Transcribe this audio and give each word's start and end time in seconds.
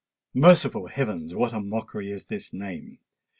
Merciful 0.33 0.87
Heavens! 0.87 1.35
what 1.35 1.53
a 1.53 1.59
mockery 1.59 2.09
is 2.09 2.25
this 2.25 2.51
name! 2.51 2.97